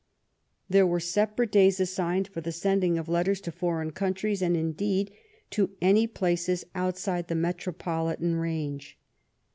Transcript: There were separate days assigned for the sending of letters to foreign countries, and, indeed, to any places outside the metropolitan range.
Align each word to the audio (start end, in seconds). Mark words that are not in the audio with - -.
There 0.67 0.87
were 0.87 0.99
separate 0.99 1.51
days 1.51 1.79
assigned 1.79 2.27
for 2.27 2.41
the 2.41 2.51
sending 2.51 2.97
of 2.97 3.07
letters 3.07 3.39
to 3.41 3.51
foreign 3.51 3.91
countries, 3.91 4.41
and, 4.41 4.57
indeed, 4.57 5.11
to 5.51 5.75
any 5.79 6.07
places 6.07 6.65
outside 6.73 7.27
the 7.27 7.35
metropolitan 7.35 8.35
range. 8.37 8.97